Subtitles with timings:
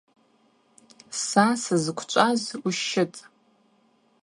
[1.25, 3.19] Са сызквчӏваз ущытӏ.